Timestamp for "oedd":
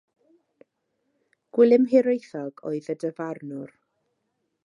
2.71-2.91